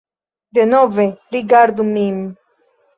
[0.57, 1.07] Denove
[1.37, 2.21] rigardu min.